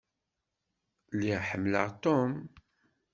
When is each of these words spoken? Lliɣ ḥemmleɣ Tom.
Lliɣ 1.17 1.41
ḥemmleɣ 1.49 1.87
Tom. 2.03 2.31